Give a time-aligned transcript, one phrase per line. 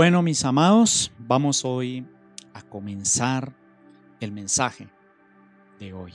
[0.00, 2.06] Bueno, mis amados, vamos hoy
[2.54, 3.52] a comenzar
[4.18, 4.88] el mensaje
[5.78, 6.14] de hoy,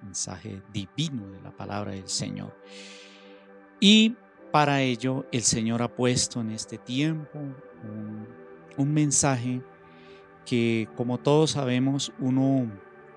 [0.00, 2.58] mensaje divino de la palabra del Señor.
[3.78, 4.16] Y
[4.50, 7.38] para ello el Señor ha puesto en este tiempo
[8.78, 9.60] un, mensaje
[10.46, 12.66] que, como todos sabemos, uno,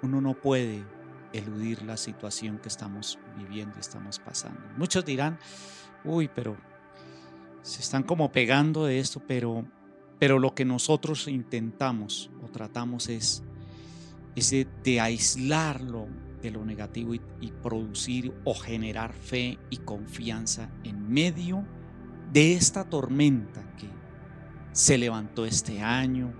[0.01, 0.83] uno no puede
[1.31, 4.59] eludir la situación que estamos viviendo y estamos pasando.
[4.75, 5.39] Muchos dirán,
[6.03, 6.57] uy, pero
[7.61, 9.65] se están como pegando de esto, pero
[10.19, 13.43] pero lo que nosotros intentamos o tratamos es,
[14.83, 16.07] de, aislarlo
[16.41, 21.65] de lo negativo y, y producir o generar fe y confianza en medio
[22.31, 23.87] de esta tormenta que
[24.71, 26.33] se levantó este año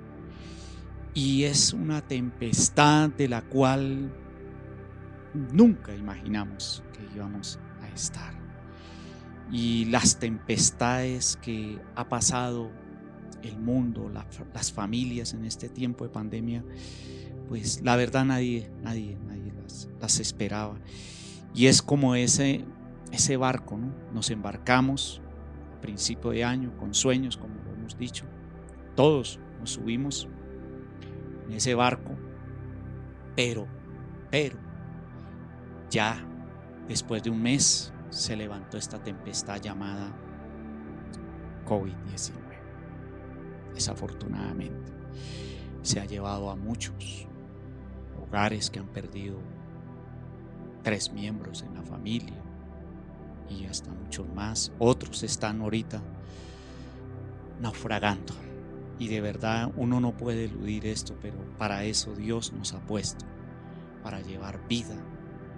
[1.14, 4.14] y es una tempestad de la cual
[5.34, 8.34] nunca imaginamos que íbamos a estar.
[9.52, 12.72] Y las tempestades que ha pasado
[13.44, 14.12] el mundo,
[14.54, 16.64] las familias en este tiempo de pandemia,
[17.48, 19.54] pues la verdad nadie, nadie, nadie
[20.00, 20.78] las, esperaba.
[21.54, 22.66] Y es como ese,
[23.12, 23.92] ese barco, ¿no?
[24.14, 25.22] Nos embarcamos
[25.76, 28.26] a principio de año con sueños, como lo hemos dicho.
[28.96, 30.28] Todos nos subimos
[31.48, 32.12] en ese barco,
[33.36, 33.68] pero,
[34.30, 34.58] pero,
[35.90, 36.24] ya
[36.88, 40.12] después de un mes se levantó esta tempestad llamada
[41.66, 42.49] COVID-19
[43.74, 44.92] desafortunadamente.
[45.82, 47.28] Se ha llevado a muchos
[48.22, 49.38] hogares que han perdido
[50.84, 52.36] tres miembros en la familia
[53.50, 54.72] y hasta muchos más.
[54.80, 56.02] Otros están ahorita
[57.60, 58.34] naufragando.
[58.98, 63.26] Y de verdad uno no puede eludir esto, pero para eso Dios nos ha puesto,
[64.04, 64.96] para llevar vida,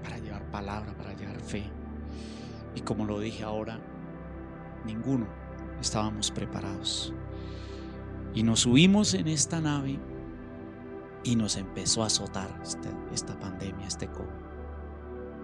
[0.04, 1.64] para llevar palabra, para llevar fe.
[2.76, 3.80] Y como lo dije ahora,
[4.86, 5.26] ninguno
[5.80, 7.14] estábamos preparados.
[8.34, 10.00] Y nos subimos en esta nave
[11.24, 14.28] y nos empezó a azotar este, esta, pandemia, este COVID.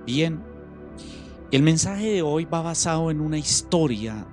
[0.05, 0.41] Bien,
[1.51, 4.25] el mensaje de hoy va basado en una historia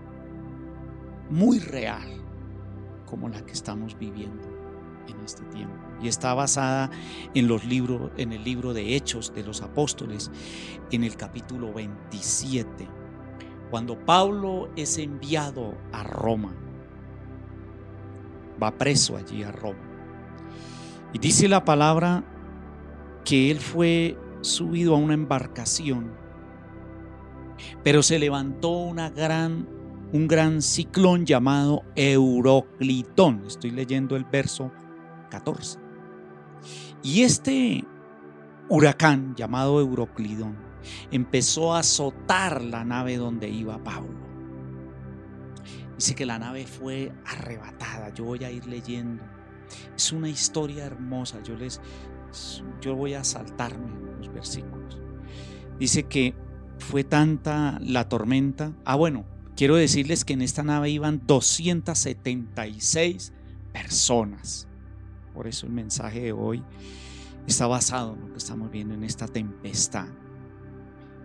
[1.31, 2.09] muy real,
[3.07, 4.49] como la que estamos viviendo
[5.09, 5.75] en este tiempo.
[6.01, 6.91] Y está basada
[7.35, 10.31] en los libros, en el libro de Hechos de los Apóstoles,
[10.93, 12.89] en el capítulo 27,
[13.71, 16.55] cuando Pablo es enviado a Roma
[18.63, 19.79] va preso allí a Roma.
[21.13, 22.25] Y dice la palabra
[23.25, 26.13] que él fue subido a una embarcación,
[27.83, 29.69] pero se levantó una gran,
[30.13, 33.45] un gran ciclón llamado Euroclitón.
[33.47, 34.73] Estoy leyendo el verso
[35.31, 35.79] 14.
[37.03, 37.85] Y este
[38.69, 40.57] huracán llamado Euroclidón
[41.11, 44.24] empezó a azotar la nave donde iba Pablo.
[46.05, 48.13] Dice que la nave fue arrebatada.
[48.13, 49.23] Yo voy a ir leyendo.
[49.97, 51.43] Es una historia hermosa.
[51.43, 51.81] Yo les
[52.83, 53.89] yo voy a saltarme
[54.19, 55.01] los versículos.
[55.79, 56.35] Dice que
[56.77, 58.75] fue tanta la tormenta.
[58.85, 59.25] Ah, bueno,
[59.57, 63.33] quiero decirles que en esta nave iban 276
[63.73, 64.69] personas.
[65.33, 66.63] Por eso el mensaje de hoy
[67.47, 70.09] está basado en lo que estamos viendo en esta tempestad.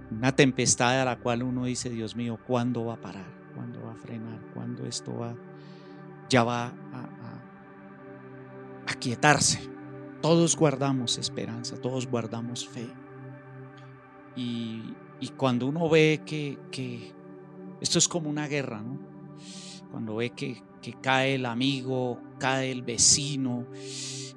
[0.09, 3.38] Una tempestad a la cual uno dice, Dios mío, ¿cuándo va a parar?
[3.59, 5.35] Cuándo va a frenar, cuándo esto va,
[6.29, 7.41] ya va a,
[8.87, 9.59] a, quietarse.
[10.21, 12.87] Todos guardamos esperanza, todos guardamos fe.
[14.37, 14.95] Y,
[15.35, 17.13] cuando uno ve que,
[17.81, 18.97] esto es como una guerra, ¿no?
[19.91, 23.65] Cuando ve que, que cae el amigo, cae el vecino,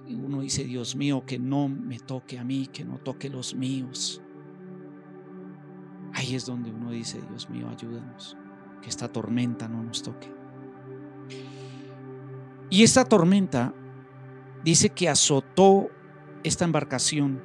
[0.08, 3.54] y uno dice, Dios mío, que no me toque a mí, que no toque los
[3.54, 4.20] míos.
[6.12, 8.36] Ahí es donde uno dice, Dios mío, ayúdanos
[8.82, 10.30] que esta tormenta no nos toque.
[12.68, 13.74] Y esta tormenta
[14.64, 15.88] dice que azotó
[16.42, 17.42] esta embarcación.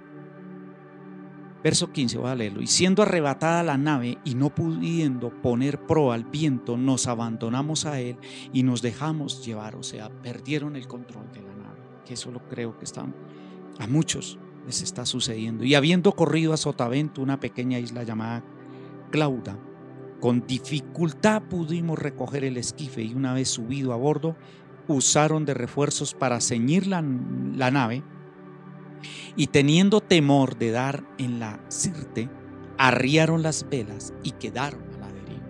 [1.63, 2.61] Verso 15, voy a leerlo.
[2.61, 7.99] Y siendo arrebatada la nave y no pudiendo poner pro al viento, nos abandonamos a
[7.99, 8.17] él
[8.53, 9.75] y nos dejamos llevar.
[9.75, 11.79] O sea, perdieron el control de la nave.
[12.05, 13.13] Que eso lo creo que están,
[13.79, 15.63] a muchos les está sucediendo.
[15.63, 18.43] Y habiendo corrido a Sotavento, una pequeña isla llamada
[19.11, 19.57] Clauda,
[20.19, 24.35] con dificultad pudimos recoger el esquife y una vez subido a bordo,
[24.87, 28.03] usaron de refuerzos para ceñir la, nave
[29.35, 32.29] y teniendo temor de dar en la sirte,
[32.78, 35.46] arriaron las velas y quedaron a la deriva.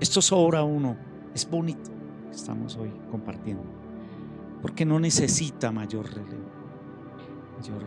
[0.00, 0.96] Esto sobra uno,
[1.34, 1.90] es bonito
[2.30, 3.64] que estamos hoy compartiendo,
[4.62, 6.08] porque no necesita mayor,
[7.58, 7.84] mayor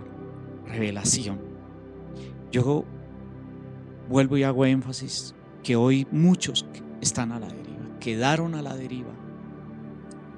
[0.67, 1.39] revelación.
[2.51, 2.85] Yo
[4.13, 5.33] vuelvo y hago énfasis
[5.63, 6.67] que hoy muchos
[7.01, 9.09] están a la deriva, quedaron a la deriva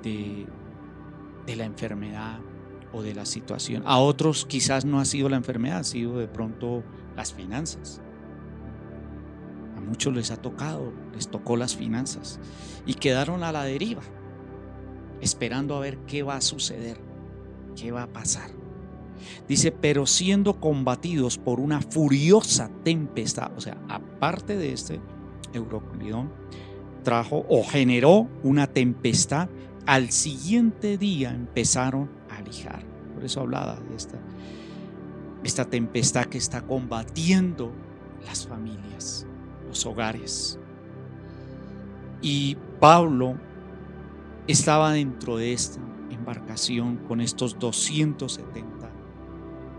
[0.02, 0.48] de,
[1.46, 2.40] de la enfermedad
[2.94, 3.84] o de la situación.
[3.86, 6.86] A otros quizás no ha sido la enfermedad, ha sido de pronto
[7.18, 8.00] las finanzas.
[9.76, 12.40] A muchos les ha tocado, les tocó las finanzas
[12.86, 14.04] y quedaron a la deriva,
[15.20, 16.98] esperando a ver qué va a suceder,
[17.76, 18.55] qué va a pasar.
[19.48, 25.00] Dice, pero siendo combatidos por una furiosa tempestad, o sea, aparte de este
[25.54, 26.32] Euroclidón,
[27.04, 29.50] trajo o generó una tempestad,
[29.86, 32.84] al siguiente día empezaron a lijar.
[33.14, 34.18] Por eso hablaba de esta,
[35.44, 37.72] esta tempestad que está combatiendo
[38.26, 39.26] las familias,
[39.68, 40.60] los hogares.
[42.22, 43.36] Y Pablo
[44.48, 45.80] estaba dentro de esta
[46.10, 47.58] embarcación con estos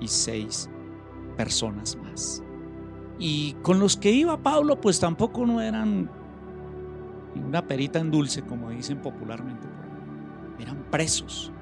[0.00, 0.70] 276
[1.36, 2.42] personas más.
[3.18, 6.10] Y con los que iba Pablo, pues tampoco no eran
[7.34, 9.66] una perita en dulce, como dicen popularmente.
[10.58, 11.52] Eran presos.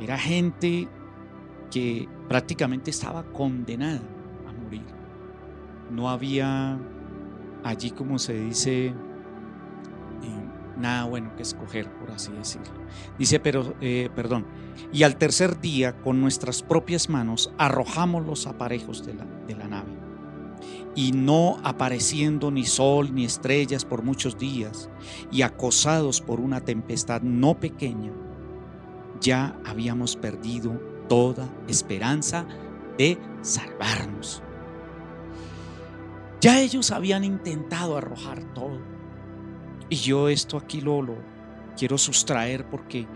[0.00, 0.88] Era gente
[1.70, 4.00] que prácticamente estaba condenada
[4.48, 4.84] a morir.
[5.90, 6.78] No había
[7.64, 8.94] allí, como se dice, eh,
[10.76, 12.72] nada bueno que escoger, por así decirlo.
[13.18, 14.46] Dice, pero, eh, perdón,
[14.92, 19.68] y al tercer día, con nuestras propias manos, arrojamos los aparejos de la, de la
[19.68, 19.92] nave.
[20.94, 24.88] Y no apareciendo ni sol ni estrellas por muchos días,
[25.30, 28.12] y acosados por una tempestad no pequeña,
[29.20, 32.46] ya habíamos perdido toda esperanza
[32.96, 34.42] de salvarnos.
[36.40, 38.80] Ya ellos habían intentado arrojar todo.
[39.88, 41.16] Y yo esto aquí lo, lo
[41.76, 43.06] quiero sustraer porque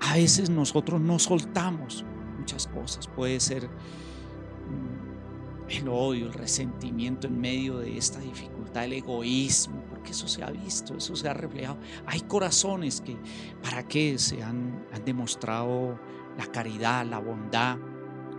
[0.00, 2.04] a veces nosotros no soltamos
[2.38, 3.06] muchas cosas.
[3.08, 10.12] Puede ser mm, el odio, el resentimiento en medio de esta dificultad, el egoísmo, porque
[10.12, 11.78] eso se ha visto, eso se ha reflejado.
[12.06, 13.16] Hay corazones que,
[13.62, 14.18] ¿para qué?
[14.18, 15.98] Se han, demostrado
[16.36, 17.78] la caridad, la bondad,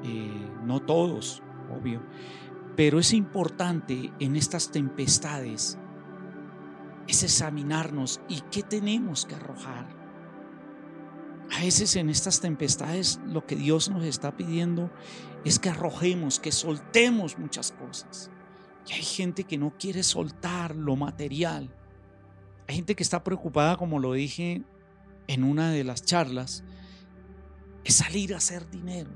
[0.03, 2.01] eh, no todos, obvio,
[2.75, 5.77] pero es importante en estas tempestades
[7.07, 10.00] es examinarnos y qué tenemos que arrojar.
[11.61, 14.89] Veces en estas tempestades lo que Dios nos está pidiendo
[15.45, 18.31] es que arrojemos, que soltemos muchas cosas.
[18.87, 21.69] Y hay gente que no quiere soltar lo material.
[22.67, 24.63] Hay gente que está preocupada, como lo dije
[25.27, 26.63] en una de las charlas,
[27.83, 29.11] es salir a hacer dinero.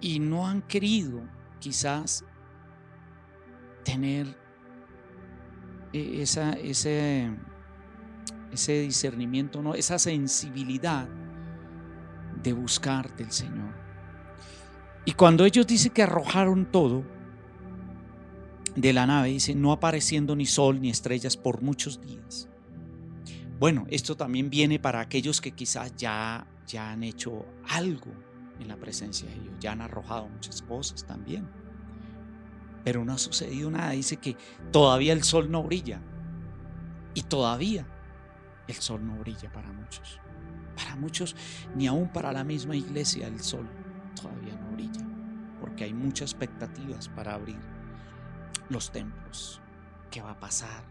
[0.00, 1.20] Y no han querido
[1.60, 2.24] quizás
[3.84, 4.38] tener
[5.92, 7.30] e-, esa, ese,
[8.52, 9.74] ese discernimiento, ¿no?
[9.74, 11.08] esa sensibilidad
[12.42, 13.74] de buscar del Señor.
[15.04, 17.04] Y cuando ellos dicen que arrojaron todo
[18.76, 22.48] de la nave, dice, no apareciendo ni sol ni estrellas por muchos días.
[23.58, 28.12] Bueno, esto también viene para aquellos que quizás ya, ya han hecho algo
[28.60, 31.48] en la presencia de Dios, ya han arrojado muchas cosas también.
[32.84, 33.92] Pero no ha sucedido nada.
[33.92, 34.36] Dice que
[34.72, 36.00] todavía el sol no brilla.
[37.14, 37.86] Y todavía
[38.68, 40.20] el sol no brilla para muchos.
[40.76, 41.36] Para muchos,
[41.74, 43.68] ni aún para la misma iglesia, el sol
[44.20, 45.06] todavía no brilla.
[45.60, 47.60] Porque hay muchas expectativas para abrir
[48.68, 49.60] los templos.
[50.10, 50.84] ¿Qué va a pasar?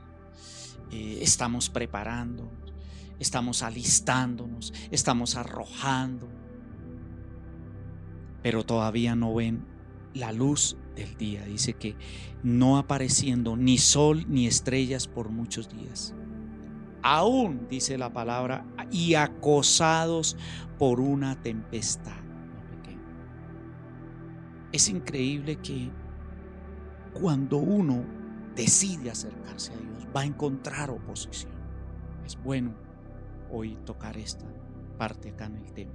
[0.92, 2.51] Eh, estamos preparando,
[3.20, 6.28] estamos alistándonos, estamos arrojando,
[8.42, 9.66] pero todavía no ven
[10.13, 11.46] la luz del día.
[11.46, 11.96] Dice que
[12.44, 16.13] no apareciendo ni sol ni estrellas por muchos días.
[17.03, 20.38] Aún, dice la palabra, y acosados
[20.77, 22.22] por una tempestad.
[24.72, 25.89] Es increíble que
[27.13, 28.05] cuando uno
[28.55, 31.51] decide acercarse a Dios, va a encontrar oposición.
[32.25, 32.74] Es bueno
[33.51, 34.46] hoy tocar esta
[34.98, 35.91] parte acá en el tema.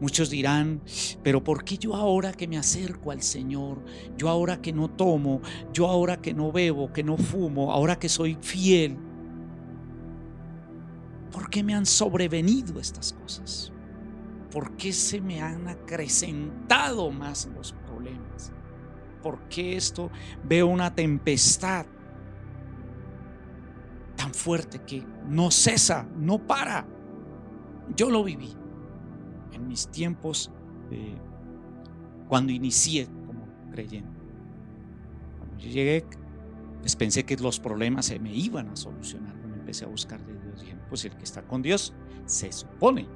[0.00, 0.82] Muchos dirán,
[1.22, 3.82] pero ¿por qué yo ahora que me acerco al Señor,
[4.16, 5.40] yo ahora que no tomo,
[5.72, 8.96] yo ahora que no bebo, que no fumo, ahora que soy fiel,
[11.32, 13.72] ¿por qué me han sobrevenido estas cosas?
[14.50, 18.52] ¿Por qué se me han acrecentado más los problemas?
[19.22, 20.10] ¿Por qué esto
[20.44, 21.86] veo una tempestad
[24.16, 26.86] tan fuerte que no cesa, no para?
[27.96, 28.54] Yo lo viví
[29.52, 30.50] en mis tiempos
[32.28, 34.20] cuando inicié como creyente.
[35.38, 36.04] Cuando llegué,
[36.80, 39.34] pues pensé que los problemas se me iban a solucionar.
[39.38, 41.94] Cuando empecé a buscar de Dije, pues el que está con Dios
[42.26, 43.08] se supone,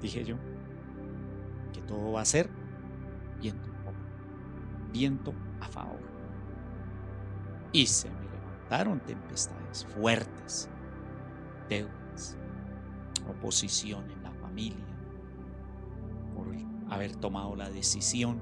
[0.00, 0.36] dije yo,
[1.72, 2.50] que todo va a ser
[3.40, 3.68] viento
[4.92, 6.00] viento a favor.
[7.72, 10.68] Y se me levantaron tempestades fuertes,
[11.68, 12.36] deudas,
[13.28, 14.86] oposición en la familia,
[16.34, 16.48] por
[16.92, 18.40] haber tomado la decisión.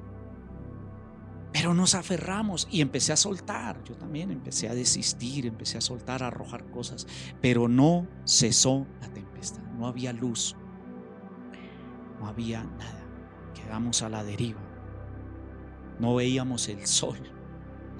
[1.56, 3.82] Pero nos aferramos y empecé a soltar.
[3.82, 7.06] Yo también empecé a desistir, empecé a soltar, a arrojar cosas.
[7.40, 9.62] Pero no cesó la tempestad.
[9.78, 10.54] No había luz.
[12.20, 13.06] No había nada.
[13.54, 14.60] Quedamos a la deriva.
[15.98, 17.16] No veíamos el sol,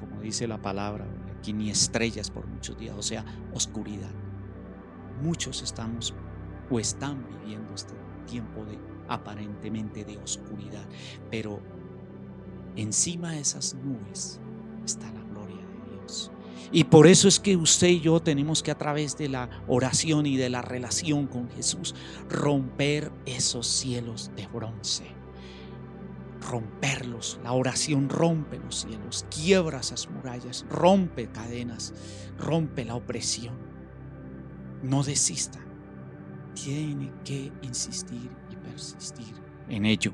[0.00, 1.06] como dice la palabra,
[1.38, 4.12] aquí ni estrellas por muchos días, o sea, oscuridad.
[5.22, 6.14] Muchos estamos
[6.68, 7.94] o están viviendo este
[8.26, 10.84] tiempo de aparentemente de oscuridad,
[11.30, 11.62] pero
[12.76, 14.40] encima de esas nubes
[14.84, 16.30] está la gloria de Dios.
[16.72, 20.26] Y por eso es que usted y yo tenemos que a través de la oración
[20.26, 21.94] y de la relación con Jesús
[22.28, 25.06] romper esos cielos de bronce.
[26.40, 27.40] Romperlos.
[27.42, 31.94] La oración rompe los cielos, quiebra esas murallas, rompe cadenas,
[32.38, 33.54] rompe la opresión.
[34.82, 35.66] No desista
[36.56, 39.34] tiene que insistir y persistir
[39.68, 40.12] en ello.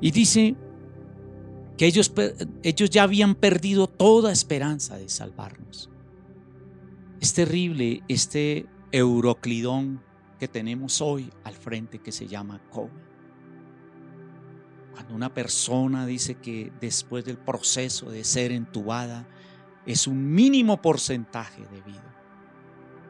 [0.00, 0.56] Y dice
[1.76, 2.12] que ellos,
[2.62, 5.90] ellos ya habían perdido toda esperanza de salvarnos.
[7.20, 10.02] Es terrible este euroclidón
[10.38, 13.06] que tenemos hoy al frente que se llama COVID.
[14.92, 19.28] Cuando una persona dice que después del proceso de ser entubada
[19.84, 22.16] es un mínimo porcentaje de vida.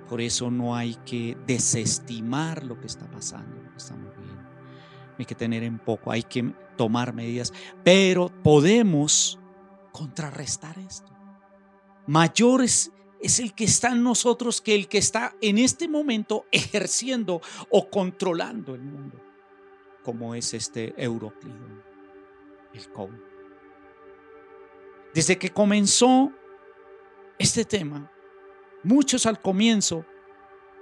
[0.09, 4.43] Por eso no hay que desestimar lo que está pasando, lo que estamos viendo.
[5.19, 7.53] Hay que tener en poco, hay que tomar medidas,
[7.85, 9.39] pero podemos
[9.93, 11.13] contrarrestar esto.
[12.07, 12.93] Mayor es,
[13.39, 17.41] el que está en nosotros que el que está en este momento ejerciendo
[17.71, 19.21] o controlando el mundo,
[20.05, 21.83] como es este Euroclidón,
[22.73, 23.19] el COVID.
[25.15, 26.31] Desde que comenzó
[27.39, 28.11] este tema,
[28.87, 30.07] Muchos al comienzo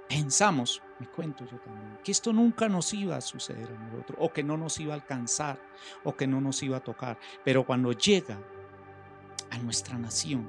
[0.07, 4.31] pensamos, me cuento yo también, que esto nunca nos iba a suceder a nosotros, o
[4.31, 5.59] que no nos iba a alcanzar,
[6.03, 7.17] o que no nos iba a tocar.
[7.43, 8.39] Pero cuando llega
[9.49, 10.47] a nuestra nación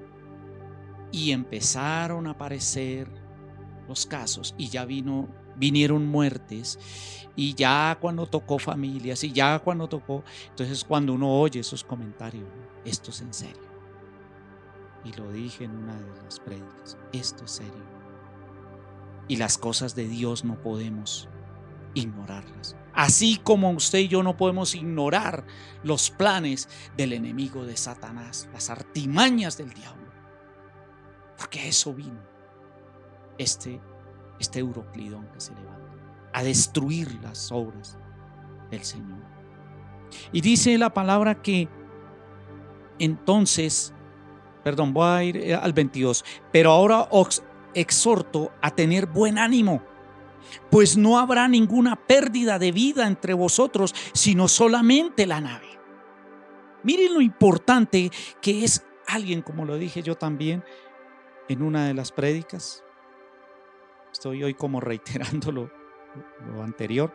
[1.10, 3.08] y empezaron a aparecer
[3.88, 6.78] los casos y ya vino vinieron muertes
[7.34, 12.46] y ya cuando tocó familias y ya cuando tocó, entonces cuando uno oye esos comentarios,
[12.84, 13.66] esto es en serio
[15.06, 17.96] y lo dije en una de las prédicas, esto es serio.
[19.28, 21.28] Y las cosas de Dios no podemos
[21.96, 22.76] ignorarlas.
[22.92, 25.44] Así como usted y yo no podemos ignorar
[25.82, 30.12] los planes del enemigo de Satanás, las artimañas del diablo.
[31.36, 32.20] Porque eso vino
[33.38, 33.80] este,
[34.38, 35.96] este Euroclidón que se levanta
[36.32, 37.98] a destruir las obras
[38.70, 39.20] del Señor.
[40.32, 41.68] Y dice la palabra que
[42.98, 43.92] entonces
[44.66, 49.80] perdón, voy a ir eh, al 22, pero ahora os exhorto a tener buen ánimo,
[50.70, 55.68] pues no habrá ninguna pérdida de vida entre vosotros, sino solamente la nave.
[56.82, 58.10] Miren lo importante
[58.40, 60.64] que es alguien, como lo dije yo también
[61.48, 62.84] en una de las prédicas.
[64.12, 65.70] Estoy hoy como reiterando lo,
[66.46, 67.12] lo anterior,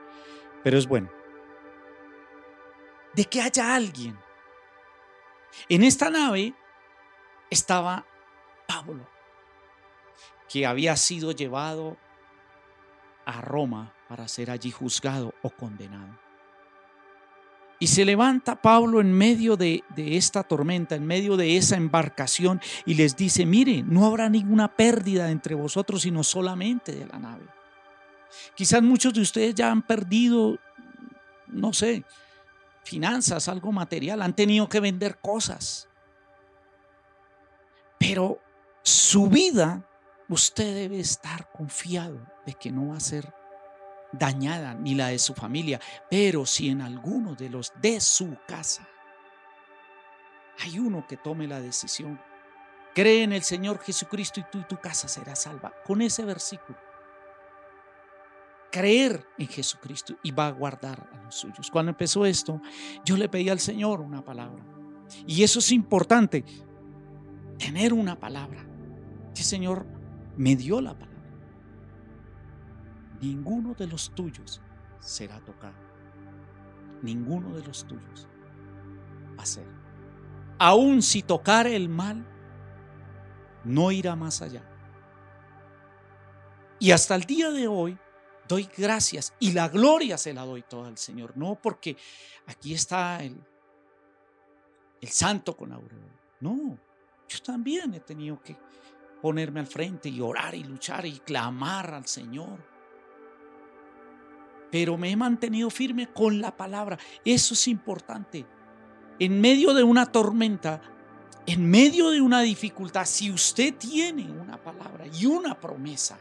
[0.63, 1.09] pero es bueno.
[3.13, 4.17] De que haya alguien
[5.69, 6.53] en esta nave
[7.49, 8.05] estaba
[8.67, 9.07] Pablo,
[10.47, 11.97] que había sido llevado
[13.25, 16.19] a Roma para ser allí juzgado o condenado.
[17.79, 22.61] Y se levanta Pablo en medio de, de, esta tormenta, en medio de esa embarcación,
[22.85, 27.45] y les dice, mire, no habrá ninguna pérdida entre vosotros, sino solamente de la nave.
[28.55, 30.59] Quizás muchos de ustedes ya han perdido,
[31.47, 32.05] no sé,
[32.83, 35.87] finanzas, algo material, han tenido que vender cosas.
[37.97, 38.39] Pero
[38.83, 39.85] su vida,
[40.31, 43.33] usted debe estar confiado de que no va a ser
[44.13, 48.87] dañada ni la de su familia, pero si en alguno de los de su casa
[50.59, 52.19] hay uno que tome la decisión,
[52.95, 55.73] cree en el Señor Jesucristo y tú y tu casa será salva.
[55.85, 56.77] Con ese versículo,
[58.71, 61.69] creer en Jesucristo y va a guardar a los suyos.
[61.69, 62.61] Cuando empezó esto,
[63.03, 64.63] yo le pedí al Señor una palabra.
[65.27, 66.45] Y eso es importante
[67.57, 68.65] tener una palabra.
[69.35, 70.00] El Señor
[70.37, 71.11] me dio la palabra.
[73.21, 74.61] Ninguno de los tuyos
[74.99, 75.75] será tocado.
[77.01, 78.27] Ninguno de los tuyos
[79.45, 79.65] ser.
[80.57, 82.25] Aun si tocar el mal,
[83.63, 84.63] no irá más allá.
[86.79, 87.97] Y hasta el día de hoy
[88.47, 91.33] doy gracias y la gloria se la doy toda al Señor.
[91.35, 91.97] No porque
[92.47, 93.39] aquí está el,
[94.99, 96.05] el santo con aureola.
[96.39, 96.77] No,
[97.27, 98.57] yo también he tenido que
[99.21, 102.59] ponerme al frente y orar y luchar y clamar al Señor.
[104.71, 106.97] Pero me he mantenido firme con la palabra.
[107.25, 108.45] Eso es importante.
[109.19, 110.81] En medio de una tormenta,
[111.45, 116.17] en medio de una dificultad, si usted tiene una palabra y una promesa,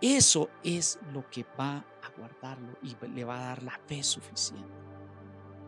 [0.00, 4.84] eso es lo que va a guardarlo y le va a dar la fe suficiente.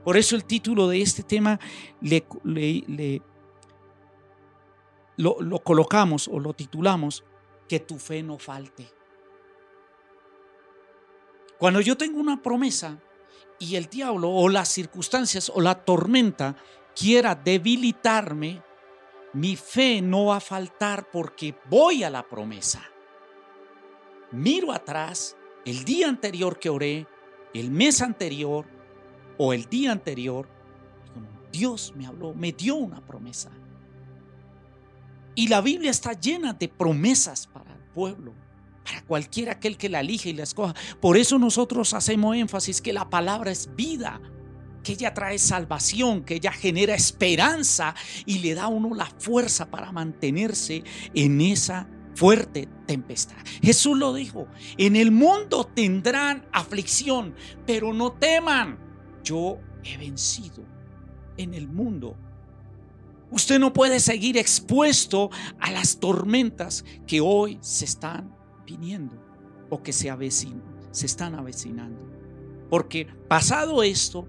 [0.07, 1.59] Por eso el título de este tema
[2.01, 2.25] le,
[5.17, 7.25] lo, lo colocamos o lo titulamos,
[7.69, 8.89] que tu fe no falte.
[11.59, 12.99] Cuando yo tengo una promesa
[13.59, 16.57] y el diablo o las circunstancias o la tormenta
[16.95, 18.63] quiera debilitarme,
[19.33, 22.83] mi fe no va a faltar porque voy a la promesa
[24.31, 27.07] miro atrás, el día anterior que oré,
[27.55, 28.67] el mes anterior
[29.39, 30.49] o el día anterior,
[31.53, 33.51] Dios me habló, me dio una promesa.
[35.37, 38.33] Y la Biblia está llena de promesas para el pueblo,
[38.83, 40.75] para cualquiera aquel que la elige y la escoja.
[41.01, 44.19] Por eso nosotros hacemos énfasis que la palabra es vida,
[44.83, 49.71] que ella trae salvación, que ella genera esperanza y le da a uno la fuerza
[49.71, 50.83] para mantenerse
[51.15, 53.37] en esa fuerte tempestad.
[53.63, 57.35] Jesús lo dijo, en el mundo tendrán aflicción,
[57.67, 58.79] pero no teman,
[59.23, 60.65] yo he vencido
[61.37, 62.17] en el mundo.
[63.31, 69.21] Usted no puede seguir expuesto a las tormentas que hoy se están viniendo
[69.69, 70.15] o que se,
[70.91, 72.01] se están avecinando.
[72.71, 74.29] Porque pasado esto,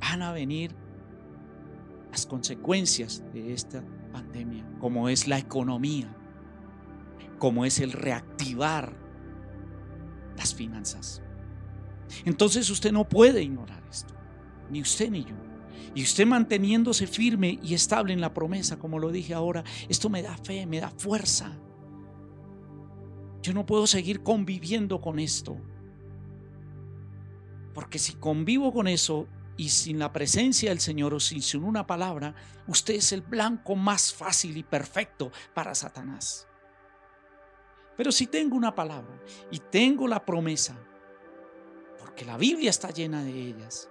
[0.00, 0.74] van a venir
[2.10, 3.82] las consecuencias de esta
[4.12, 6.14] pandemia, como es la economía,
[7.38, 8.96] como es el reactivar
[10.36, 11.22] las finanzas.
[12.24, 14.14] Entonces usted no puede ignorar esto,
[14.70, 15.43] ni usted ni yo.
[15.94, 20.22] Y usted manteniéndose firme y estable en la promesa, como lo dije ahora, esto me
[20.22, 21.56] da fe, me da fuerza.
[23.42, 25.56] Yo no puedo seguir conviviendo con esto.
[27.74, 31.86] Porque si convivo con eso y sin la presencia del Señor o sin, sin una
[31.86, 32.34] palabra,
[32.66, 36.46] usted es el blanco más fácil y perfecto para Satanás.
[37.96, 39.20] Pero si tengo una palabra
[39.50, 40.76] y tengo la promesa,
[41.98, 43.88] porque la Biblia está llena de ellas,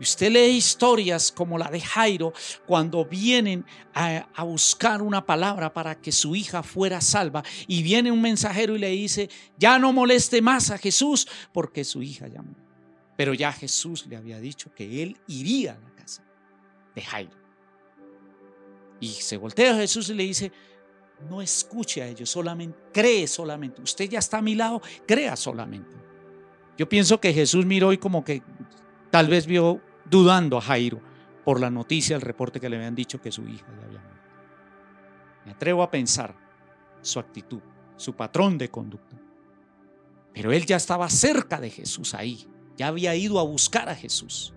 [0.00, 2.32] y usted lee historias como la de Jairo,
[2.66, 8.22] cuando vienen a, buscar una palabra para que su hija fuera salva, y viene un
[8.22, 12.42] mensajero y le dice, ya no moleste más a Jesús, porque su hija ya.
[13.14, 16.24] Pero ya Jesús le había dicho que él iría a la casa
[16.94, 17.36] de Jairo.
[19.00, 20.50] Y se voltea a Jesús y le dice,
[21.28, 23.82] no escuche a ellos, solamente cree solamente.
[23.82, 25.94] Usted ya está a mi lado, crea solamente.
[26.78, 28.42] Yo pienso que Jesús miró y como que
[29.10, 31.00] tal vez vio dudando a Jairo
[31.44, 34.20] por la noticia, el reporte que le habían dicho que su hija ya había muerto.
[35.46, 36.34] Me atrevo a pensar
[37.00, 37.60] su actitud,
[37.96, 39.16] su patrón de conducta.
[40.34, 42.46] Pero él ya estaba cerca de Jesús ahí,
[42.76, 44.52] ya había ido a buscar a Jesús.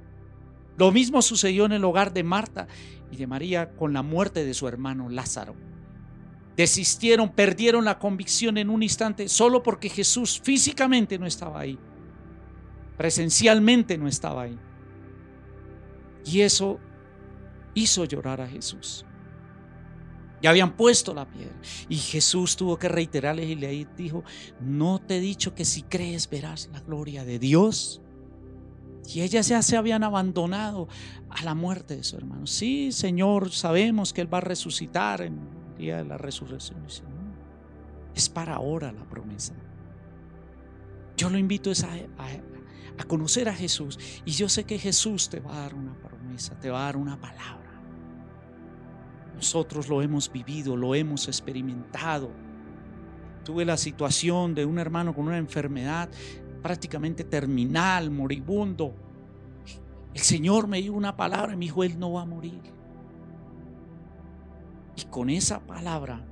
[0.77, 2.67] Lo mismo sucedió en el hogar de Marta
[3.11, 5.55] y de María con la muerte de su hermano Lázaro
[6.55, 11.77] desistieron, perdieron la convicción en un instante solo porque Jesús físicamente no estaba ahí,
[12.97, 14.57] presencialmente no estaba ahí.
[16.25, 16.79] Y eso
[17.73, 19.05] hizo llorar a Jesús.
[20.41, 21.55] Ya habían puesto la piedra
[21.87, 24.25] y Jesús tuvo que reiterarles y le dijo,
[24.59, 28.01] no te he dicho que si crees verás la gloria de Dios.
[29.07, 30.89] Y ellas ya se habían abandonado
[31.29, 32.45] a la muerte de su hermano.
[32.45, 35.39] Sí, Señor, sabemos que Él va a resucitar en
[35.77, 36.85] día de la resurrección.
[38.13, 39.53] es para ahora la promesa.
[41.15, 42.31] Yo lo invito a,
[42.97, 46.12] a conocer a Jesús y yo sé que Jesús te va a dar una promesa,
[46.59, 47.81] te va a dar una palabra.
[49.35, 52.31] Nosotros lo hemos vivido, lo hemos experimentado.
[53.43, 56.09] Tuve la situación de un hermano con una enfermedad
[56.61, 58.93] prácticamente terminal, moribundo.
[60.13, 62.61] El Señor me dio una palabra y me dijo, Él no va a morir.
[64.95, 66.23] Y con esa palabra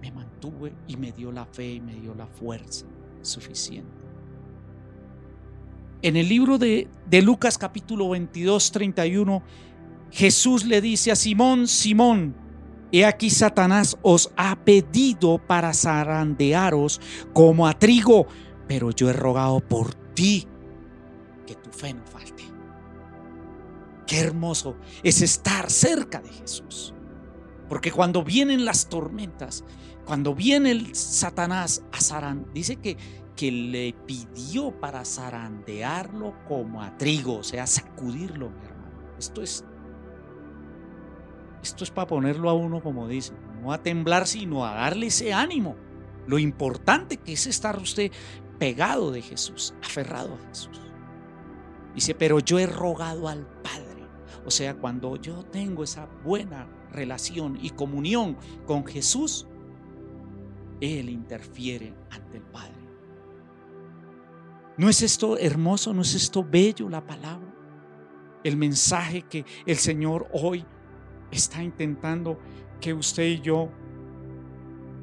[0.00, 2.86] me mantuve y me dio la fe y me dio la fuerza
[3.22, 3.97] suficiente.
[6.02, 9.42] En el libro de, de Lucas capítulo 22, 31,
[10.10, 12.34] Jesús le dice a Simón, Simón,
[12.92, 17.00] he aquí Satanás os ha pedido para zarandearos
[17.32, 18.26] como a trigo,
[18.66, 20.46] pero yo he rogado por ti
[21.46, 22.44] que tu fe no falte.
[24.06, 26.94] Qué hermoso es estar cerca de Jesús.
[27.68, 29.64] Porque cuando vienen las tormentas,
[30.06, 32.96] cuando viene el Satanás a Sarán, dice que,
[33.38, 39.14] que le pidió para zarandearlo como a trigo, o sea, sacudirlo, mi hermano.
[39.16, 39.64] Esto es,
[41.62, 45.32] esto es para ponerlo a uno como dice, no a temblar, sino a darle ese
[45.32, 45.76] ánimo.
[46.26, 48.10] Lo importante que es estar usted
[48.58, 50.80] pegado de Jesús, aferrado a Jesús.
[51.94, 54.04] Dice, pero yo he rogado al Padre.
[54.46, 59.46] O sea, cuando yo tengo esa buena relación y comunión con Jesús,
[60.80, 62.77] Él interfiere ante el Padre.
[64.78, 65.92] ¿No es esto hermoso?
[65.92, 67.52] ¿No es esto bello la palabra?
[68.44, 70.64] El mensaje que el Señor hoy
[71.32, 72.38] está intentando
[72.80, 73.68] que usted y yo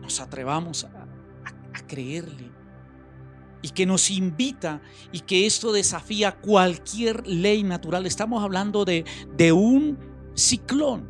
[0.02, 1.04] nos atrevamos a,
[1.88, 2.50] creerle
[3.62, 8.08] y que nos invita y que esto desafía cualquier ley natural.
[8.08, 9.04] Estamos hablando de,
[9.36, 10.00] de un
[10.34, 11.10] ciclón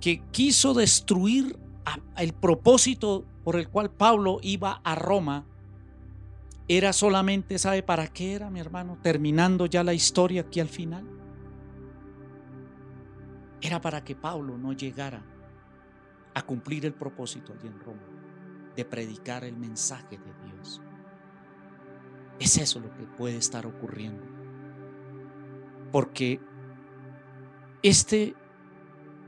[0.00, 1.56] que quiso destruir
[2.16, 5.46] el propósito por el cual Pablo iba a Roma
[6.66, 8.98] era solamente, ¿sabe para qué era, mi hermano?
[9.02, 11.04] Terminando ya la historia aquí al final.
[13.60, 15.22] Era para que Pablo no llegara
[16.34, 18.02] a cumplir el propósito allí en Roma,
[18.74, 20.80] de predicar el mensaje de Dios.
[22.40, 24.24] Es eso lo que puede estar ocurriendo.
[25.92, 26.40] Porque
[27.82, 28.34] este,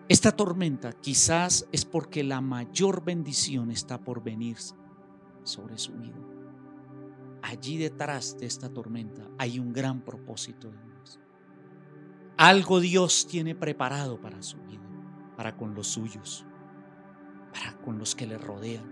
[0.08, 4.56] esta tormenta quizás es porque la mayor bendición está por venir
[5.44, 6.35] sobre su vida
[7.46, 11.20] allí detrás de esta tormenta hay un gran propósito de Dios.
[12.36, 14.82] Algo Dios tiene preparado para su vida,
[15.36, 16.44] para con los suyos,
[17.52, 18.84] para con los que le rodean.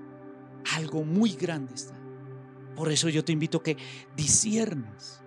[0.77, 1.95] Algo muy grande está.
[2.77, 3.77] Por eso yo te invito a que
[4.17, 5.21] disiernas.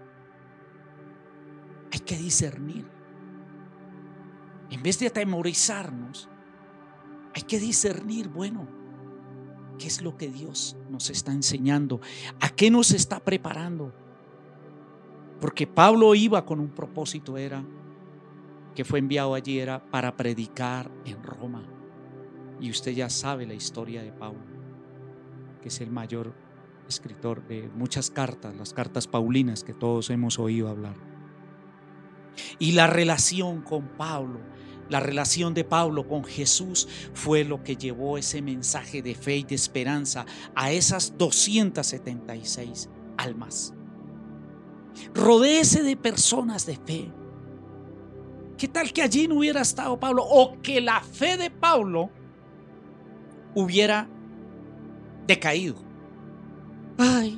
[1.91, 2.87] Hay que discernir.
[4.69, 6.29] En vez de atemorizarnos,
[7.35, 8.67] hay que discernir, bueno,
[9.77, 12.01] ¿Qué es lo que Dios nos está enseñando?
[12.39, 13.93] ¿A qué nos está preparando?
[15.39, 17.63] Porque Pablo iba con un propósito, era
[18.73, 21.63] que fue enviado allí, era para predicar en Roma.
[22.59, 24.41] Y usted ya sabe la historia de Pablo,
[25.61, 26.33] que es el mayor
[26.87, 30.95] escritor de muchas cartas, las cartas paulinas que todos hemos oído hablar.
[32.59, 34.39] Y la relación con Pablo
[34.89, 39.43] la relación de Pablo con Jesús fue lo que llevó ese mensaje de fe y
[39.43, 43.73] de esperanza a esas 276 almas.
[45.13, 47.11] Rodéese de personas de fe.
[48.57, 52.09] ¿Qué tal que allí no hubiera estado Pablo o que la fe de Pablo
[53.53, 54.09] hubiera
[55.27, 55.75] decaído?
[56.97, 57.37] Ay,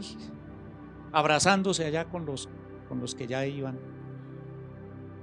[1.12, 2.48] abrazándose allá con los,
[2.88, 3.78] con los que ya iban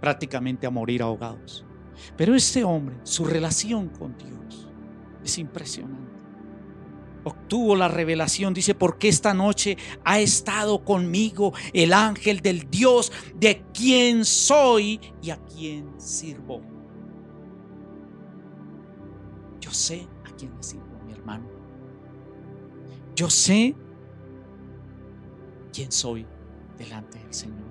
[0.01, 1.66] prácticamente a morir ahogados.
[2.17, 4.69] Pero este hombre, su relación con Dios
[5.25, 6.07] es impresionante.
[7.25, 13.65] Obtuvo la revelación, dice, porque esta noche ha estado conmigo el ángel del Dios de
[13.75, 16.61] quien soy y a quien sirvo.
[19.61, 21.49] Yo sé a quién le sirvo, mi hermano.
[23.17, 23.75] Yo sé
[25.73, 26.25] quién soy
[26.79, 27.67] delante del Señor.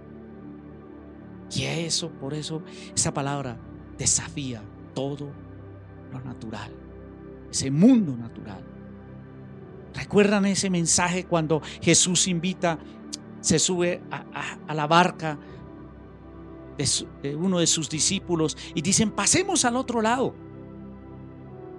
[1.56, 2.62] Y eso, por eso,
[2.94, 3.58] esa palabra
[3.98, 4.62] desafía
[4.94, 5.30] todo
[6.12, 6.72] lo natural,
[7.52, 8.64] ese mundo natural.
[9.94, 12.78] ¿Recuerdan ese mensaje cuando Jesús invita,
[13.40, 15.38] se sube a, la barca
[16.78, 20.36] de, uno de sus discípulos y dicen, pasemos al otro lado?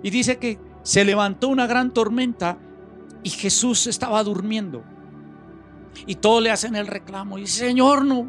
[0.02, 2.58] Y dice que se levantó una gran tormenta
[3.22, 4.82] y Jesús estaba durmiendo.
[6.06, 7.38] Y todos le hacen el reclamo.
[7.38, 8.28] Y dice, Señor, no,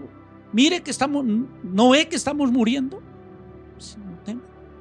[0.51, 1.25] mire que estamos,
[1.63, 3.01] no ve que estamos muriendo.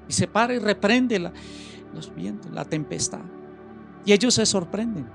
[0.08, 3.24] Y se para y reprende los vientos, la tempestad.
[4.04, 5.08] Y ellos se sorprenden.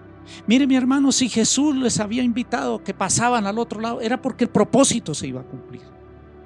[0.47, 4.43] Mire mi hermano, si Jesús les había invitado que pasaban al otro lado, era porque
[4.43, 5.81] el propósito se iba a cumplir.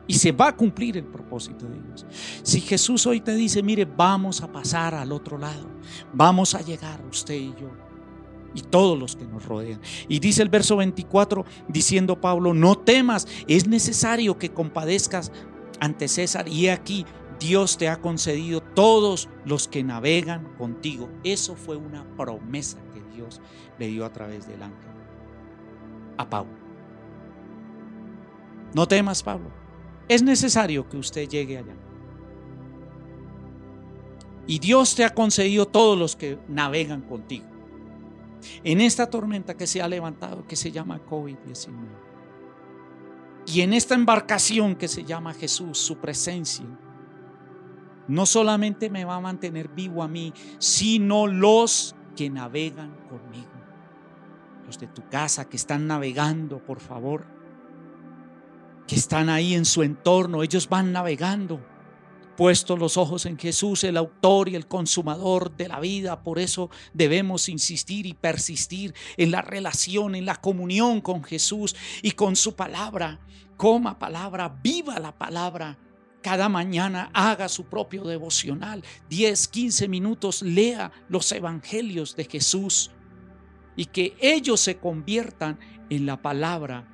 [0.08, 2.06] Y se va a cumplir el propósito de Dios.
[2.44, 5.68] Si Jesús hoy te dice, mire, vamos a pasar al otro lado,
[6.14, 7.72] vamos a llegar usted y yo,
[8.54, 9.82] y todos los que nos rodean.
[10.08, 15.32] Y dice el verso 24, diciendo Pablo, no temas, es necesario que compadezcas
[15.80, 16.48] ante César.
[16.48, 17.06] Y aquí,
[17.40, 21.10] Dios te ha concedido todos los que navegan contigo.
[21.24, 23.42] Eso fue una promesa que Dios
[23.78, 24.96] le dio a través del ángel
[26.18, 26.54] a Pablo.
[28.74, 29.50] No temas, Pablo.
[30.08, 31.76] Es necesario que usted llegue allá.
[34.48, 37.46] Y Dios te ha concedido todos los que navegan contigo.
[38.64, 41.74] En esta tormenta que se ha levantado, que se llama COVID-19.
[43.48, 46.66] Y en esta embarcación que se llama Jesús, su presencia,
[48.08, 53.52] no solamente me va a mantener vivo a mí, sino los que navegan conmigo.
[54.66, 57.26] Los de tu casa que están navegando, por favor.
[58.88, 61.60] Que están ahí en su entorno, ellos van navegando.
[62.36, 66.22] puesto los ojos en Jesús, el autor y el consumador de la vida.
[66.22, 72.12] Por eso debemos insistir y persistir en la relación, en la comunión con Jesús y
[72.12, 73.20] con su palabra.
[73.56, 75.78] Coma palabra, viva la palabra.
[76.26, 78.84] Cada mañana haga su propio devocional.
[79.12, 82.90] 10, 15 minutos lea los evangelios de Jesús
[83.76, 86.88] y que ellos se conviertan en la palabra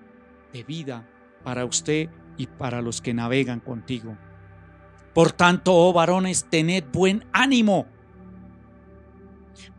[0.51, 1.07] de vida
[1.45, 4.17] para usted y para los que navegan contigo.
[5.13, 7.85] Por tanto, oh varones, tened buen ánimo,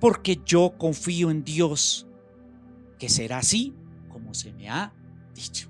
[0.01, 2.07] porque yo confío en Dios,
[2.99, 3.75] que será así
[4.09, 4.95] como se me ha
[5.35, 5.69] dicho.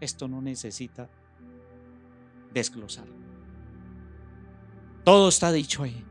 [0.00, 1.10] Esto no necesita
[2.54, 3.06] desglosar.
[5.04, 6.04] Todo está dicho ahí.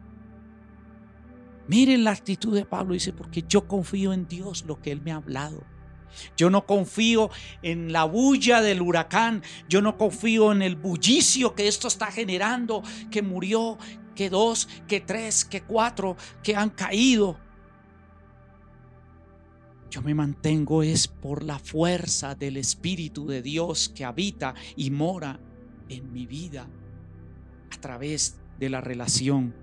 [1.68, 5.12] Miren la actitud de Pablo, dice, porque yo confío en Dios, lo que Él me
[5.12, 5.64] ha hablado.
[6.38, 9.42] Yo no confío en la bulla del huracán.
[9.68, 13.80] Yo no confío en el bullicio que esto está generando, que murió,
[14.16, 17.40] que dos, que tres, que cuatro, que han caído.
[19.90, 25.40] Yo me mantengo es por la fuerza del Espíritu de Dios que habita y mora
[25.90, 26.68] en mi vida
[27.72, 29.54] a través de la relación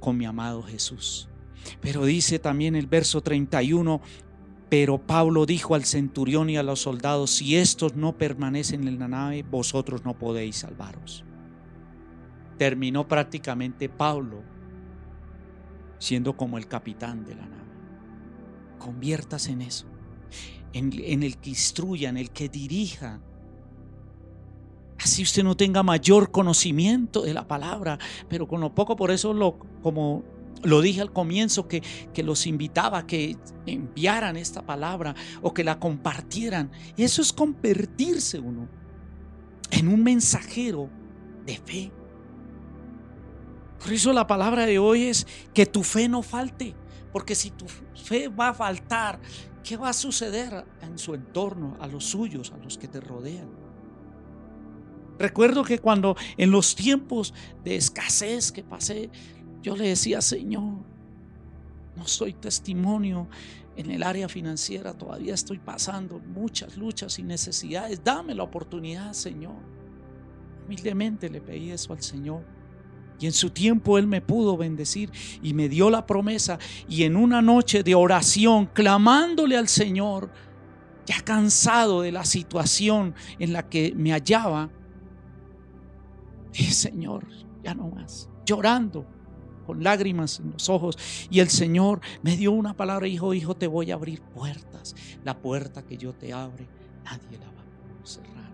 [0.00, 1.28] con mi amado Jesús.
[1.80, 4.00] Pero dice también el verso 31,
[4.68, 9.08] pero Pablo dijo al centurión y a los soldados, si estos no permanecen en la
[9.08, 11.24] nave, vosotros no podéis salvaros.
[12.58, 14.42] Terminó prácticamente Pablo
[15.98, 17.58] siendo como el capitán de la nave.
[18.78, 19.86] Conviértase en eso,
[20.72, 23.20] en, en el que instruya, en el que dirija.
[24.98, 29.32] Así usted no tenga mayor conocimiento de la palabra, pero con lo poco, por eso
[29.32, 30.24] lo, como
[30.62, 31.82] lo dije al comienzo que,
[32.12, 36.70] que, los invitaba a que enviaran esta palabra o que la compartieran.
[36.96, 38.68] Eso es convertirse uno
[39.70, 40.90] en un mensajero
[41.46, 41.92] de fe.
[43.82, 46.74] Por eso la palabra de hoy es que tu fe no falte.
[47.12, 49.20] Porque si tu fe va a faltar,
[49.62, 53.48] ¿qué va a suceder en su entorno, a los suyos, a los que te rodean?
[55.18, 59.10] Recuerdo que cuando en los tiempos de escasez que pasé,
[59.62, 60.78] yo le decía, Señor,
[61.96, 63.28] no soy testimonio
[63.76, 68.02] en el área financiera, todavía estoy pasando muchas luchas y necesidades.
[68.02, 69.56] Dame la oportunidad, Señor.
[70.66, 72.44] Humildemente le pedí eso al Señor.
[73.20, 75.10] Y en su tiempo Él me pudo bendecir
[75.42, 76.58] y me dio la promesa.
[76.88, 80.30] Y en una noche de oración, clamándole al Señor,
[81.06, 84.70] ya cansado de la situación en la que me hallaba,
[86.52, 87.26] dije, Señor,
[87.62, 89.06] ya no más, llorando
[89.68, 90.96] con lágrimas en los ojos.
[91.30, 94.96] Y el Señor me dio una palabra, hijo, hijo, te voy a abrir puertas.
[95.24, 96.66] La puerta que yo te abre,
[97.04, 98.50] nadie la va a cerrar.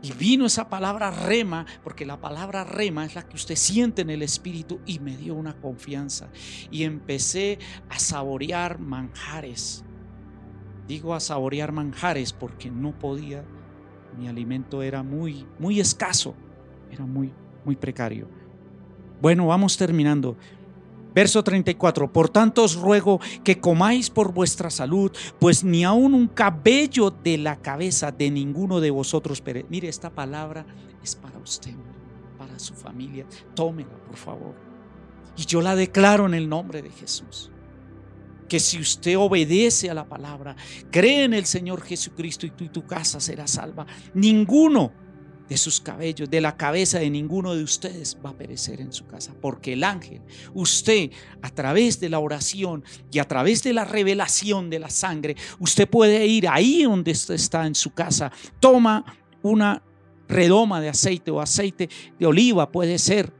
[0.00, 4.10] Y vino esa palabra rema, porque la palabra rema es la que usted siente en
[4.10, 6.30] el espíritu y me dio una confianza.
[6.70, 7.58] Y empecé
[7.88, 9.84] a saborear manjares.
[10.86, 13.44] Digo a saborear manjares porque no podía,
[14.18, 16.34] mi alimento era muy, muy escaso,
[16.90, 17.32] era muy,
[17.64, 18.28] muy precario.
[19.20, 20.36] Bueno, vamos terminando.
[21.14, 26.26] Verso 34, por tanto os ruego que comáis por vuestra salud, pues ni aun un
[26.26, 29.42] cabello de la cabeza de ninguno de vosotros.
[29.68, 30.64] Mire, esta palabra
[31.02, 31.74] es para usted,
[32.38, 33.26] para su familia.
[33.54, 34.54] Tómela, por favor.
[35.36, 37.50] Y yo la declaro en el nombre de Jesús.
[38.52, 40.54] Que si usted obedece a la palabra,
[40.90, 43.86] cree en el Señor Jesucristo y tú y tu casa será salva.
[44.12, 44.92] Ninguno
[45.48, 49.06] de sus cabellos, de la cabeza de ninguno de ustedes va a perecer en su
[49.06, 50.20] casa, porque el ángel,
[50.52, 55.34] usted a través de la oración y a través de la revelación de la sangre,
[55.58, 59.02] usted puede ir ahí donde usted está en su casa, toma
[59.40, 59.82] una
[60.28, 61.88] redoma de aceite o aceite
[62.20, 63.32] de oliva, puede ser.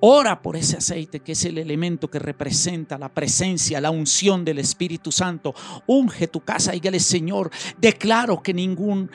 [0.00, 4.58] Ora por ese aceite que es el elemento que representa la presencia, la unción del
[4.58, 5.54] Espíritu Santo.
[5.86, 9.10] Unge tu casa y dile, Señor, declaro que ningún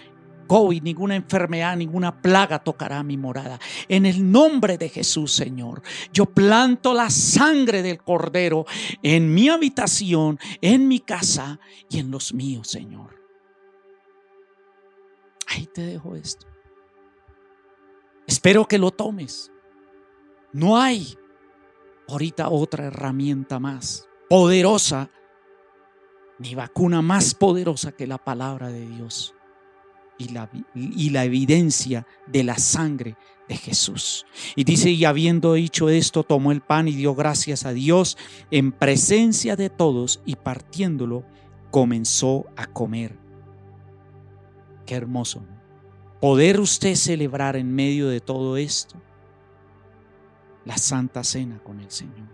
[0.47, 3.59] COVID, ninguna enfermedad, ninguna plaga tocará mi morada.
[3.87, 8.65] En el nombre de Jesús, Señor, yo planto la sangre del Cordero
[9.03, 13.15] en mi habitación, en mi casa y en los míos, Señor.
[15.45, 16.47] Ahí te dejo esto.
[18.25, 19.51] Espero que lo tomes.
[20.51, 21.15] No hay
[22.07, 25.09] ahorita otra herramienta más poderosa,
[26.39, 29.35] ni vacuna más poderosa que la palabra de Dios
[30.17, 33.15] y la, y la evidencia de la sangre
[33.47, 34.25] de Jesús.
[34.55, 38.17] Y dice, y habiendo dicho esto, tomó el pan y dio gracias a Dios
[38.49, 41.25] en presencia de todos y partiéndolo,
[41.71, 43.17] comenzó a comer.
[44.85, 45.45] Qué hermoso.
[46.19, 49.01] poder usted celebrar en medio de todo esto
[50.65, 52.27] la Santa Cena con el Señor,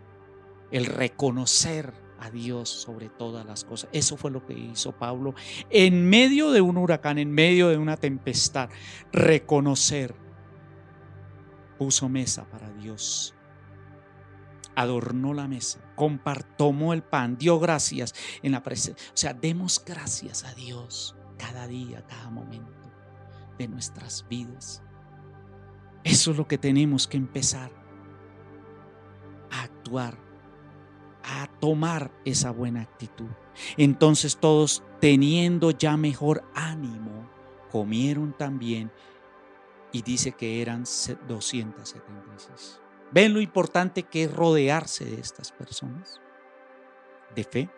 [0.72, 3.90] el reconocer a Dios sobre todas las cosas.
[3.94, 5.36] Eso fue lo que hizo Pablo
[5.70, 8.70] en medio de un huracán, en medio de una tempestad,
[9.12, 10.16] reconocer.
[11.78, 13.36] Puso mesa para Dios
[14.76, 19.08] adornó la mesa, compartomó el pan, dio gracias en la presencia.
[19.10, 22.92] O sea, demos gracias a Dios cada día, cada momento
[23.58, 24.84] de nuestras vidas.
[26.04, 27.72] Eso es lo que tenemos que empezar
[29.94, 33.30] a tomar esa buena actitud.
[33.78, 37.30] Entonces todos, teniendo ya mejor ánimo,
[37.72, 38.92] comieron también
[39.92, 40.84] y dice que eran
[41.28, 42.82] 276.
[43.12, 46.22] ¿Ven lo importante que es rodearse de estas personas?
[47.36, 47.70] De fe.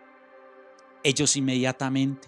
[1.04, 2.28] Ellos inmediatamente,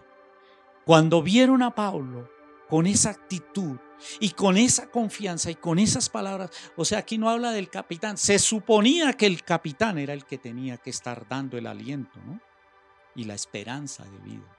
[0.85, 2.29] cuando vieron a Pablo
[2.69, 3.77] con esa actitud
[4.19, 8.17] y con esa confianza y con esas palabras, o sea, aquí no habla del capitán,
[8.17, 12.39] se suponía que el capitán era el que tenía que estar dando el aliento, ¿no?
[13.15, 14.57] Y la esperanza de vida.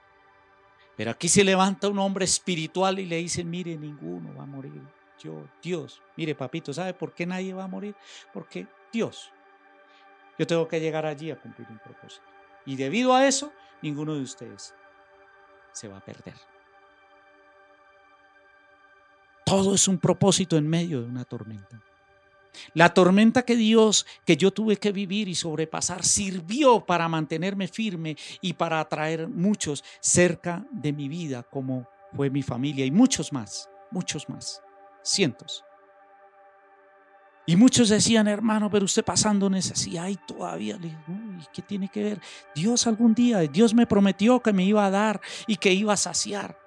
[0.95, 4.81] Pero aquí se levanta un hombre espiritual y le dice, mire, ninguno va a morir
[5.21, 7.95] yo, Dios, mire papito, ¿sabe por qué nadie va a morir?
[8.33, 9.31] Porque Dios,
[10.37, 12.25] yo tengo que llegar allí a cumplir un propósito.
[12.65, 14.73] Y debido a eso, ninguno de ustedes
[15.71, 16.35] se va a perder.
[19.51, 21.81] Todo es un propósito en medio de una tormenta.
[22.73, 28.15] La tormenta que Dios, que yo tuve que vivir y sobrepasar, sirvió para mantenerme firme
[28.39, 31.85] y para atraer muchos cerca de mi vida, como
[32.15, 34.61] fue mi familia y muchos más, muchos más
[35.03, 35.65] cientos.
[37.45, 42.03] Y muchos decían, hermano, pero usted pasando necesidad y todavía, le ¿y qué tiene que
[42.03, 42.21] ver?
[42.55, 45.97] Dios algún día, Dios me prometió que me iba a dar y que iba a
[45.97, 46.60] saciar.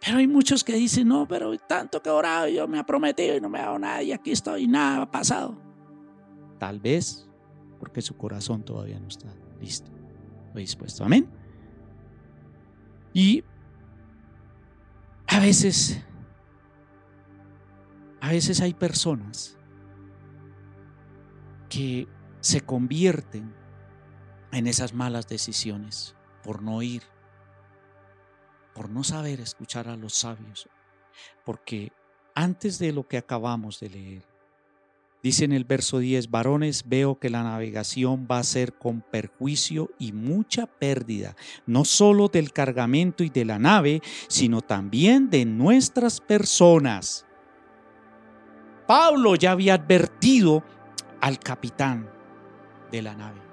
[0.00, 3.36] Pero hay muchos que dicen, no, pero tanto que he orado, yo me ha prometido
[3.36, 5.60] y no me ha dado nada y aquí estoy, nada ha pasado.
[6.58, 7.28] Tal vez
[7.78, 9.28] porque su corazón todavía no está
[9.60, 9.90] listo
[10.54, 11.04] o dispuesto.
[11.04, 11.28] Amén.
[13.12, 13.42] Y
[15.26, 16.04] a veces
[18.20, 19.56] a veces hay personas
[21.68, 22.08] que
[22.40, 23.54] se convierten
[24.52, 27.02] en esas malas decisiones por no ir,
[28.78, 30.68] por no saber escuchar a los sabios,
[31.44, 31.90] porque
[32.36, 34.22] antes de lo que acabamos de leer,
[35.20, 39.90] dice en el verso 10, varones, veo que la navegación va a ser con perjuicio
[39.98, 41.34] y mucha pérdida,
[41.66, 47.26] no solo del cargamento y de la nave, sino también de nuestras personas.
[48.86, 50.62] Pablo ya había advertido
[51.20, 52.08] al capitán
[52.92, 53.47] de la nave.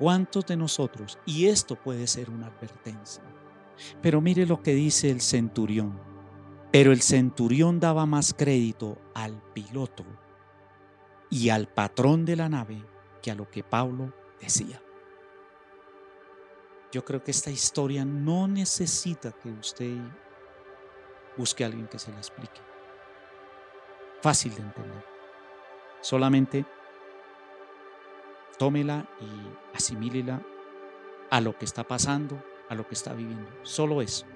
[0.00, 1.18] ¿Cuántos de nosotros?
[1.26, 3.22] Y esto puede ser una advertencia.
[4.00, 6.00] Pero mire lo que dice el centurión.
[6.72, 10.06] Pero el centurión daba más crédito al piloto
[11.28, 12.82] y al patrón de la nave
[13.20, 14.80] que a lo que Pablo decía.
[16.92, 19.98] Yo creo que esta historia no necesita que usted
[21.36, 22.62] busque a alguien que se la explique.
[24.22, 25.04] Fácil de entender.
[26.00, 26.64] Solamente
[28.60, 30.42] tómela y asimílela
[31.30, 33.48] a lo que está pasando, a lo que está viviendo.
[33.62, 34.26] Solo eso.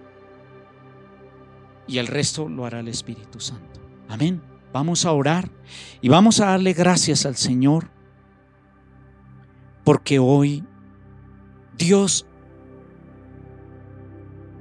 [1.87, 3.83] Y el resto lo hará el Espíritu Santo.
[4.09, 4.41] Amén.
[4.73, 5.51] Vamos a orar
[6.01, 7.91] y vamos a darle gracias al Señor
[9.85, 10.65] porque hoy
[11.77, 12.27] Dios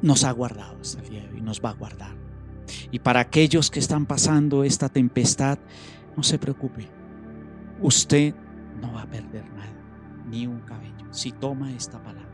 [0.02, 2.18] nos ha guardado hasta el día de hoy, nos va a guardar.
[2.92, 5.58] Y para aquellos que están pasando esta tempestad,
[6.18, 6.90] no se preocupe.
[7.80, 8.36] Usted
[8.82, 9.74] no va a perder nada,
[10.30, 12.32] ni un cabello, si toma esta palabra.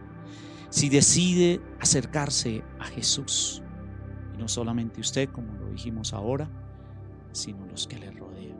[0.69, 3.63] Si decide acercarse a Jesús.
[4.35, 6.47] Y no solamente usted, como lo dijimos ahora,
[7.31, 8.57] sino los que le rodean.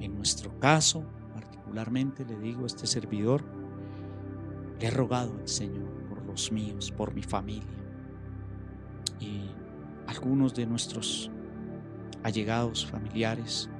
[0.00, 3.42] En nuestro caso, particularmente, le digo a este servidor,
[4.78, 7.84] le he rogado al Señor por los míos, por mi familia
[9.20, 9.50] y
[10.06, 11.30] algunos de nuestros
[12.22, 13.70] allegados familiares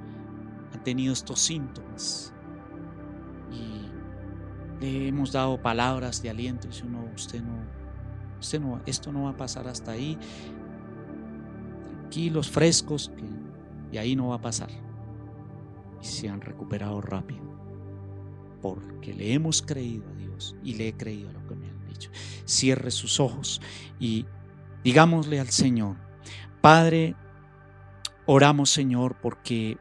[0.85, 2.33] tenido estos síntomas
[3.51, 3.89] y
[4.81, 7.57] le hemos dado palabras de aliento dice no, usted no,
[8.39, 10.17] usted no, esto no va a pasar hasta ahí,
[11.99, 13.11] tranquilos, frescos,
[13.91, 14.69] y ahí no va a pasar.
[16.01, 17.43] Y se han recuperado rápido,
[18.61, 21.85] porque le hemos creído a Dios y le he creído a lo que me han
[21.87, 22.09] dicho.
[22.45, 23.59] Cierre sus ojos
[23.99, 24.25] y
[24.85, 25.95] Digámosle al Señor,
[26.61, 27.15] Padre,
[28.27, 29.79] oramos Señor porque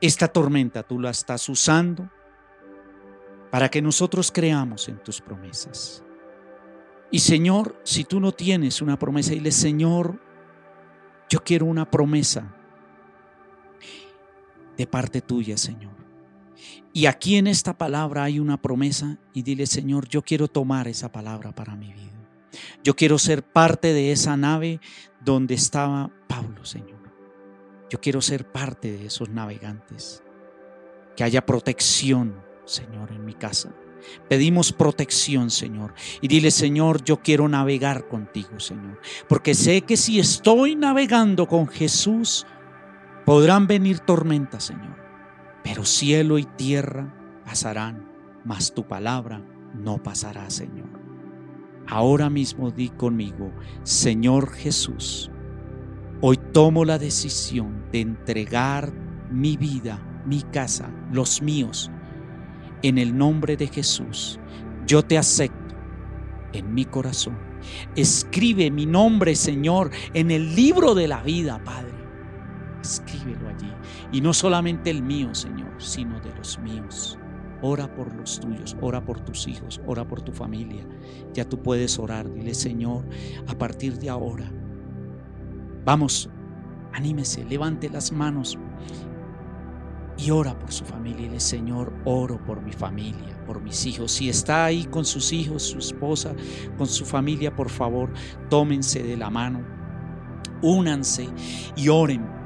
[0.00, 2.08] esta tormenta tú la estás usando
[3.50, 6.02] para que nosotros creamos en tus promesas.
[7.10, 10.20] Y Señor, si tú no tienes una promesa, dile, Señor,
[11.28, 12.54] yo quiero una promesa
[14.76, 15.92] de parte tuya, Señor.
[16.92, 21.10] Y aquí en esta palabra hay una promesa y dile, Señor, yo quiero tomar esa
[21.10, 22.10] palabra para mi vida.
[22.82, 24.80] Yo quiero ser parte de esa nave
[25.24, 26.99] donde estaba Pablo, Señor.
[27.90, 30.22] Yo quiero ser parte de esos navegantes.
[31.16, 33.74] Que haya protección, Señor, en mi casa.
[34.28, 35.92] Pedimos protección, Señor.
[36.20, 39.00] Y dile, Señor, yo quiero navegar contigo, Señor.
[39.28, 42.46] Porque sé que si estoy navegando con Jesús,
[43.26, 44.96] podrán venir tormentas, Señor.
[45.64, 47.12] Pero cielo y tierra
[47.44, 48.08] pasarán,
[48.44, 49.42] mas tu palabra
[49.74, 50.88] no pasará, Señor.
[51.86, 55.30] Ahora mismo di conmigo, Señor Jesús,
[56.20, 58.92] hoy tomo la decisión de entregar
[59.30, 61.90] mi vida, mi casa, los míos,
[62.82, 64.38] en el nombre de Jesús.
[64.86, 65.74] Yo te acepto
[66.52, 67.38] en mi corazón.
[67.94, 71.94] Escribe mi nombre, Señor, en el libro de la vida, Padre.
[72.82, 73.70] Escríbelo allí.
[74.12, 77.18] Y no solamente el mío, Señor, sino de los míos.
[77.62, 80.86] Ora por los tuyos, ora por tus hijos, ora por tu familia.
[81.34, 82.32] Ya tú puedes orar.
[82.32, 83.06] Dile, Señor,
[83.46, 84.50] a partir de ahora,
[85.84, 86.28] vamos,
[86.92, 88.58] anímese, levante las manos
[90.16, 91.20] y ora por su familia.
[91.20, 94.12] Y dile, Señor, oro por mi familia, por mis hijos.
[94.12, 96.34] Si está ahí con sus hijos, su esposa,
[96.76, 98.12] con su familia, por favor,
[98.48, 99.64] tómense de la mano,
[100.62, 101.28] únanse
[101.76, 102.39] y oren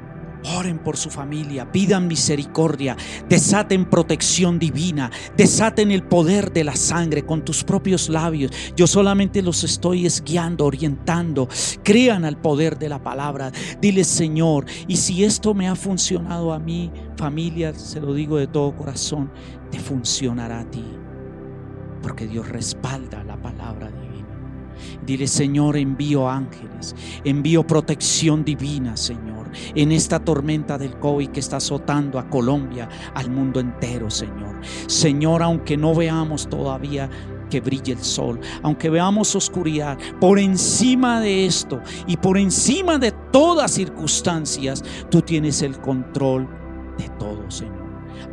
[0.44, 2.96] Oren por su familia, pidan misericordia,
[3.28, 8.52] desaten protección divina, desaten el poder de la sangre con tus propios labios.
[8.76, 11.48] Yo solamente los estoy guiando, orientando.
[11.82, 13.52] Crean al poder de la palabra.
[13.80, 18.46] Dile, Señor, y si esto me ha funcionado a mí, familia, se lo digo de
[18.46, 19.30] todo corazón,
[19.70, 20.84] te funcionará a ti.
[22.02, 24.03] Porque Dios respalda la palabra divina.
[25.06, 26.94] Dile, Señor, envío ángeles,
[27.24, 33.30] envío protección divina, Señor, en esta tormenta del COVID que está azotando a Colombia, al
[33.30, 34.60] mundo entero, Señor.
[34.86, 37.10] Señor, aunque no veamos todavía
[37.50, 43.12] que brille el sol, aunque veamos oscuridad, por encima de esto y por encima de
[43.30, 46.48] todas circunstancias, tú tienes el control
[46.96, 47.83] de todo, Señor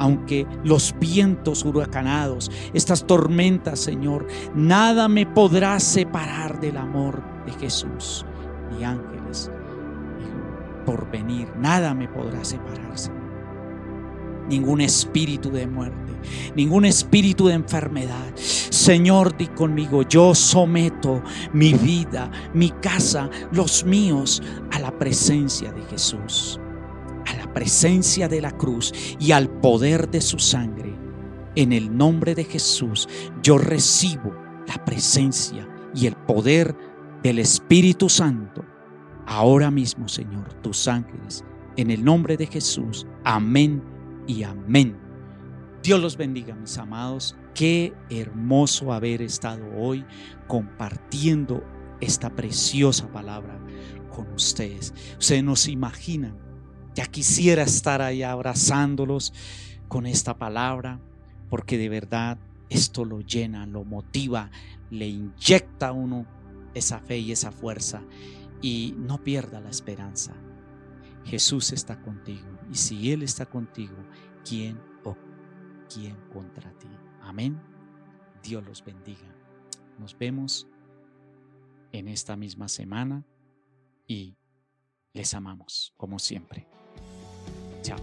[0.01, 4.25] aunque los vientos huracanados, estas tormentas, Señor,
[4.55, 8.25] nada me podrá separar del amor de Jesús.
[8.71, 9.51] Ni ángeles,
[10.87, 13.11] por venir, nada me podrá separarse.
[14.49, 16.13] Ningún espíritu de muerte,
[16.55, 18.35] ningún espíritu de enfermedad.
[18.35, 21.21] Señor, di conmigo, yo someto
[21.53, 24.41] mi vida, mi casa, los míos
[24.71, 26.59] a la presencia de Jesús
[27.53, 30.95] presencia de la cruz y al poder de su sangre.
[31.55, 33.07] En el nombre de Jesús
[33.43, 34.33] yo recibo
[34.67, 36.75] la presencia y el poder
[37.23, 38.65] del Espíritu Santo.
[39.25, 41.43] Ahora mismo, Señor, tus ángeles,
[41.77, 43.05] en el nombre de Jesús.
[43.23, 43.83] Amén
[44.27, 44.97] y amén.
[45.83, 47.35] Dios los bendiga, mis amados.
[47.53, 50.05] Qué hermoso haber estado hoy
[50.47, 51.63] compartiendo
[51.99, 53.59] esta preciosa palabra
[54.09, 54.93] con ustedes.
[55.17, 56.50] Ustedes nos imaginan
[56.95, 59.33] ya quisiera estar ahí abrazándolos
[59.87, 60.99] con esta palabra,
[61.49, 62.37] porque de verdad
[62.69, 64.51] esto lo llena, lo motiva,
[64.89, 66.25] le inyecta a uno
[66.73, 68.01] esa fe y esa fuerza
[68.61, 70.33] y no pierda la esperanza.
[71.25, 73.95] Jesús está contigo y si Él está contigo,
[74.47, 75.15] ¿quién o
[75.93, 76.89] quién contra ti?
[77.21, 77.61] Amén.
[78.43, 79.35] Dios los bendiga.
[79.99, 80.67] Nos vemos
[81.91, 83.25] en esta misma semana
[84.07, 84.37] y
[85.13, 86.70] les amamos como siempre.
[87.81, 87.97] 强